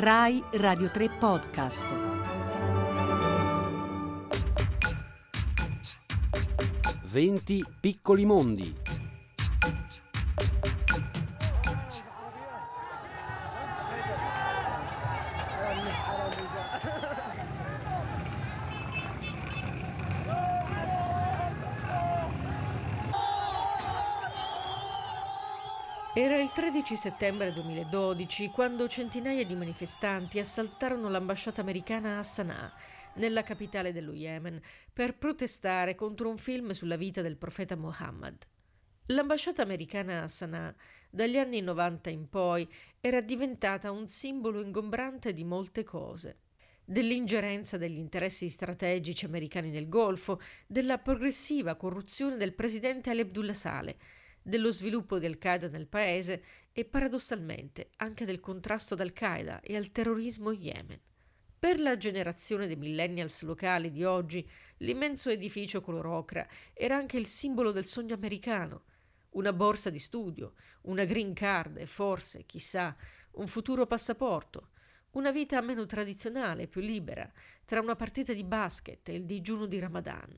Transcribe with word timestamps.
Rai 0.00 0.40
Radio 0.52 0.88
3 0.88 1.08
Podcast. 1.18 1.84
Venti 7.02 7.64
piccoli 7.80 8.24
mondi. 8.24 8.72
Era 26.20 26.36
il 26.36 26.50
13 26.50 26.96
settembre 26.96 27.52
2012 27.52 28.48
quando 28.48 28.88
centinaia 28.88 29.44
di 29.44 29.54
manifestanti 29.54 30.40
assaltarono 30.40 31.08
l'ambasciata 31.08 31.60
americana 31.60 32.18
a 32.18 32.24
Sana'a, 32.24 32.72
nella 33.14 33.44
capitale 33.44 33.92
dello 33.92 34.12
Yemen, 34.12 34.60
per 34.92 35.16
protestare 35.16 35.94
contro 35.94 36.28
un 36.28 36.36
film 36.36 36.72
sulla 36.72 36.96
vita 36.96 37.22
del 37.22 37.36
profeta 37.36 37.76
Muhammad. 37.76 38.44
L'ambasciata 39.06 39.62
americana 39.62 40.24
a 40.24 40.26
Sana'a, 40.26 40.74
dagli 41.08 41.38
anni 41.38 41.60
90 41.60 42.10
in 42.10 42.28
poi, 42.28 42.68
era 43.00 43.20
diventata 43.20 43.92
un 43.92 44.08
simbolo 44.08 44.60
ingombrante 44.60 45.32
di 45.32 45.44
molte 45.44 45.84
cose 45.84 46.38
dell'ingerenza 46.88 47.76
degli 47.76 47.98
interessi 47.98 48.48
strategici 48.48 49.26
americani 49.26 49.68
nel 49.68 49.90
Golfo, 49.90 50.40
della 50.66 50.96
progressiva 50.96 51.74
corruzione 51.74 52.38
del 52.38 52.54
presidente 52.54 53.10
Ali 53.10 53.20
Abdullah 53.20 53.52
Saleh, 53.52 53.96
dello 54.48 54.72
sviluppo 54.72 55.18
di 55.18 55.26
Al-Qaeda 55.26 55.68
nel 55.68 55.86
paese 55.86 56.42
e 56.72 56.86
paradossalmente 56.86 57.90
anche 57.96 58.24
del 58.24 58.40
contrasto 58.40 58.94
ad 58.94 59.00
Al-Qaeda 59.00 59.60
e 59.60 59.76
al 59.76 59.92
terrorismo 59.92 60.52
in 60.52 60.62
Yemen. 60.62 61.00
Per 61.58 61.78
la 61.78 61.98
generazione 61.98 62.66
dei 62.66 62.76
millennials 62.76 63.42
locali 63.42 63.90
di 63.90 64.04
oggi, 64.04 64.48
l'immenso 64.78 65.28
edificio 65.28 65.82
color 65.82 66.06
ocra 66.06 66.48
era 66.72 66.96
anche 66.96 67.18
il 67.18 67.26
simbolo 67.26 67.72
del 67.72 67.84
sogno 67.84 68.14
americano, 68.14 68.84
una 69.30 69.52
borsa 69.52 69.90
di 69.90 69.98
studio, 69.98 70.54
una 70.82 71.04
green 71.04 71.34
card 71.34 71.76
e 71.76 71.86
forse, 71.86 72.46
chissà, 72.46 72.96
un 73.32 73.48
futuro 73.48 73.86
passaporto, 73.86 74.70
una 75.10 75.30
vita 75.30 75.60
meno 75.60 75.84
tradizionale, 75.84 76.68
più 76.68 76.80
libera, 76.80 77.30
tra 77.66 77.80
una 77.80 77.96
partita 77.96 78.32
di 78.32 78.44
basket 78.44 79.08
e 79.10 79.14
il 79.14 79.26
digiuno 79.26 79.66
di 79.66 79.78
Ramadan. 79.78 80.34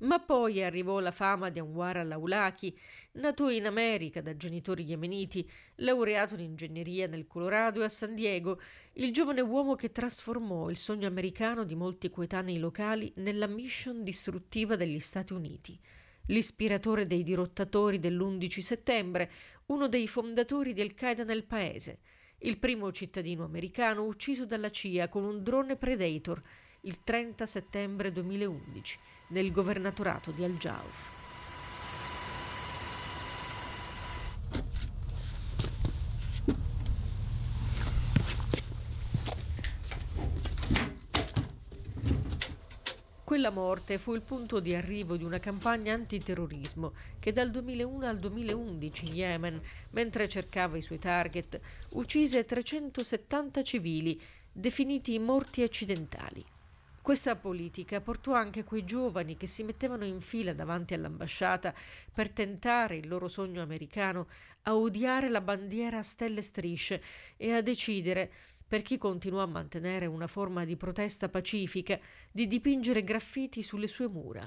Ma 0.00 0.20
poi 0.20 0.62
arrivò 0.62 1.00
la 1.00 1.10
fama 1.10 1.50
di 1.50 1.58
Anwar 1.58 1.96
al-Awlaki, 1.96 2.76
nato 3.12 3.48
in 3.48 3.66
America 3.66 4.20
da 4.20 4.36
genitori 4.36 4.84
yemeniti, 4.84 5.48
laureato 5.76 6.34
in 6.34 6.40
ingegneria 6.40 7.08
nel 7.08 7.26
Colorado 7.26 7.80
e 7.80 7.84
a 7.84 7.88
San 7.88 8.14
Diego, 8.14 8.60
il 8.92 9.12
giovane 9.12 9.40
uomo 9.40 9.74
che 9.74 9.90
trasformò 9.90 10.70
il 10.70 10.76
sogno 10.76 11.08
americano 11.08 11.64
di 11.64 11.74
molti 11.74 12.10
coetanei 12.10 12.58
locali 12.58 13.12
nella 13.16 13.48
mission 13.48 14.04
distruttiva 14.04 14.76
degli 14.76 15.00
Stati 15.00 15.32
Uniti. 15.32 15.76
L'ispiratore 16.26 17.06
dei 17.06 17.24
dirottatori 17.24 17.98
dell'11 17.98 18.60
settembre, 18.60 19.30
uno 19.66 19.88
dei 19.88 20.06
fondatori 20.06 20.74
di 20.74 20.80
Al-Qaeda 20.80 21.24
nel 21.24 21.44
paese, 21.44 22.00
il 22.42 22.58
primo 22.58 22.92
cittadino 22.92 23.44
americano 23.44 24.04
ucciso 24.04 24.46
dalla 24.46 24.70
CIA 24.70 25.08
con 25.08 25.24
un 25.24 25.42
drone 25.42 25.74
Predator 25.74 26.40
il 26.82 27.02
30 27.02 27.44
settembre 27.46 28.12
2011 28.12 28.98
nel 29.28 29.50
governatorato 29.50 30.30
di 30.30 30.44
Al-Jauf. 30.44 31.16
Quella 43.24 43.50
morte 43.50 43.98
fu 43.98 44.14
il 44.14 44.22
punto 44.22 44.58
di 44.58 44.74
arrivo 44.74 45.16
di 45.16 45.22
una 45.22 45.38
campagna 45.38 45.92
antiterrorismo 45.92 46.94
che 47.18 47.30
dal 47.30 47.50
2001 47.50 48.06
al 48.06 48.18
2011 48.18 49.06
in 49.06 49.14
Yemen, 49.14 49.60
mentre 49.90 50.28
cercava 50.28 50.78
i 50.78 50.82
suoi 50.82 50.98
target, 50.98 51.60
uccise 51.90 52.46
370 52.46 53.62
civili, 53.62 54.18
definiti 54.50 55.18
morti 55.18 55.62
accidentali. 55.62 56.42
Questa 57.08 57.36
politica 57.36 58.02
portò 58.02 58.34
anche 58.34 58.64
quei 58.64 58.84
giovani 58.84 59.38
che 59.38 59.46
si 59.46 59.62
mettevano 59.62 60.04
in 60.04 60.20
fila 60.20 60.52
davanti 60.52 60.92
all'ambasciata 60.92 61.72
per 62.12 62.28
tentare 62.28 62.98
il 62.98 63.08
loro 63.08 63.28
sogno 63.28 63.62
americano 63.62 64.28
a 64.64 64.76
odiare 64.76 65.30
la 65.30 65.40
bandiera 65.40 65.96
a 65.96 66.02
stelle 66.02 66.40
e 66.40 66.42
strisce 66.42 67.02
e 67.38 67.52
a 67.52 67.62
decidere 67.62 68.30
per 68.68 68.82
chi 68.82 68.98
continuò 68.98 69.42
a 69.42 69.46
mantenere 69.46 70.04
una 70.04 70.26
forma 70.26 70.66
di 70.66 70.76
protesta 70.76 71.30
pacifica, 71.30 71.98
di 72.30 72.46
dipingere 72.46 73.02
graffiti 73.02 73.62
sulle 73.62 73.86
sue 73.86 74.08
mura. 74.08 74.46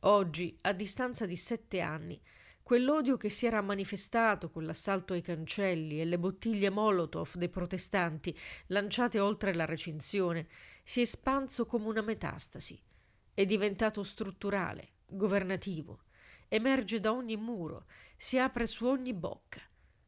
Oggi, 0.00 0.56
a 0.62 0.72
distanza 0.72 1.26
di 1.26 1.36
sette 1.36 1.82
anni, 1.82 2.18
quell'odio 2.64 3.18
che 3.18 3.28
si 3.28 3.44
era 3.44 3.60
manifestato 3.60 4.50
con 4.50 4.64
l'assalto 4.64 5.12
ai 5.12 5.20
cancelli 5.20 6.00
e 6.00 6.06
le 6.06 6.18
bottiglie 6.18 6.70
Molotov 6.70 7.34
dei 7.34 7.50
protestanti 7.50 8.36
lanciate 8.68 9.20
oltre 9.20 9.54
la 9.54 9.66
recinzione, 9.66 10.48
si 10.82 11.00
è 11.00 11.02
espanso 11.02 11.66
come 11.66 11.86
una 11.86 12.00
metastasi. 12.00 12.80
È 13.34 13.44
diventato 13.44 14.02
strutturale, 14.02 14.92
governativo. 15.06 16.04
Emerge 16.48 17.00
da 17.00 17.12
ogni 17.12 17.36
muro, 17.36 17.84
si 18.16 18.38
apre 18.38 18.66
su 18.66 18.86
ogni 18.86 19.12
bocca. 19.12 19.60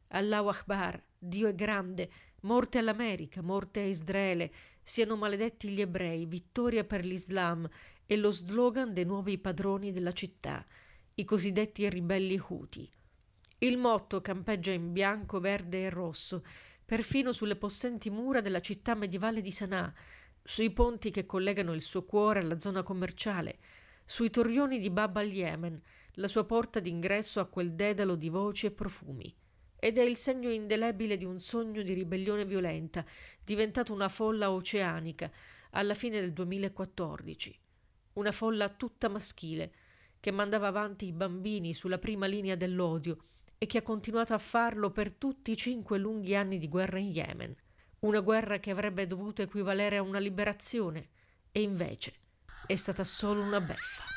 Allahu 0.09 0.47
Akbar, 0.47 1.01
Dio 1.15 1.47
è 1.47 1.53
grande, 1.53 2.09
Morte 2.41 2.79
all'America, 2.79 3.41
morte 3.41 3.81
a 3.81 3.85
Israele, 3.85 4.51
siano 4.81 5.15
maledetti 5.15 5.69
gli 5.69 5.81
ebrei, 5.81 6.25
vittoria 6.25 6.83
per 6.83 7.05
l'Islam 7.05 7.69
e 8.05 8.15
lo 8.15 8.31
slogan 8.31 8.93
dei 8.93 9.05
nuovi 9.05 9.37
padroni 9.37 9.91
della 9.91 10.13
città, 10.13 10.65
i 11.19 11.25
cosiddetti 11.25 11.89
ribelli 11.89 12.39
Houthi. 12.39 12.87
Il 13.57 13.79
motto 13.79 14.21
campeggia 14.21 14.69
in 14.69 14.91
bianco, 14.91 15.39
verde 15.39 15.81
e 15.81 15.89
rosso, 15.89 16.43
perfino 16.85 17.33
sulle 17.33 17.55
possenti 17.55 18.11
mura 18.11 18.39
della 18.39 18.59
città 18.59 18.93
medievale 18.93 19.41
di 19.41 19.51
Sana'a, 19.51 19.91
sui 20.43 20.69
ponti 20.69 21.09
che 21.09 21.25
collegano 21.25 21.73
il 21.73 21.81
suo 21.81 22.05
cuore 22.05 22.41
alla 22.41 22.59
zona 22.59 22.83
commerciale, 22.83 23.57
sui 24.05 24.29
torrioni 24.29 24.77
di 24.77 24.91
Bab 24.91 25.17
al 25.17 25.31
Yemen, 25.31 25.81
la 26.13 26.27
sua 26.27 26.45
porta 26.45 26.79
d'ingresso 26.79 27.39
a 27.39 27.45
quel 27.45 27.73
dedalo 27.73 28.13
di 28.13 28.29
voci 28.29 28.67
e 28.67 28.71
profumi 28.71 29.35
ed 29.79 29.97
è 29.97 30.03
il 30.03 30.17
segno 30.17 30.51
indelebile 30.51 31.17
di 31.17 31.25
un 31.25 31.39
sogno 31.39 31.81
di 31.81 31.93
ribellione 31.93 32.45
violenta, 32.45 33.03
diventato 33.43 33.91
una 33.91 34.09
folla 34.09 34.51
oceanica 34.51 35.31
alla 35.71 35.95
fine 35.95 36.19
del 36.19 36.33
2014. 36.33 37.59
Una 38.13 38.31
folla 38.31 38.69
tutta 38.69 39.09
maschile, 39.09 39.71
che 40.19 40.31
mandava 40.31 40.67
avanti 40.67 41.05
i 41.05 41.13
bambini 41.13 41.73
sulla 41.73 41.97
prima 41.97 42.25
linea 42.25 42.55
dell'odio 42.55 43.17
e 43.57 43.65
che 43.65 43.79
ha 43.79 43.81
continuato 43.81 44.33
a 44.33 44.39
farlo 44.39 44.91
per 44.91 45.13
tutti 45.13 45.51
i 45.51 45.57
cinque 45.57 45.97
lunghi 45.97 46.35
anni 46.35 46.59
di 46.59 46.67
guerra 46.67 46.99
in 46.99 47.11
Yemen. 47.11 47.55
Una 47.99 48.19
guerra 48.19 48.59
che 48.59 48.71
avrebbe 48.71 49.07
dovuto 49.07 49.41
equivalere 49.41 49.97
a 49.97 50.03
una 50.03 50.19
liberazione, 50.19 51.09
e 51.51 51.61
invece 51.61 52.13
è 52.67 52.75
stata 52.75 53.03
solo 53.03 53.41
una 53.41 53.59
beffa. 53.59 54.16